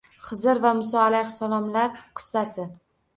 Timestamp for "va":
0.61-0.69